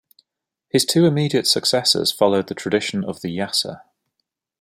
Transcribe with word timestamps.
His 0.67 0.83
two 0.83 1.05
immediate 1.05 1.45
successors 1.45 2.11
followed 2.11 2.47
the 2.47 2.55
tradition 2.55 3.03
of 3.03 3.21
the 3.21 3.29
Yassa. 3.37 3.81